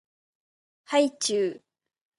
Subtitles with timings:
[0.85, 1.63] はいちゅう